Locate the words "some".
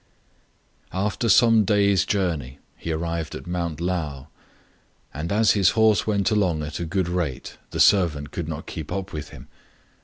1.29-1.63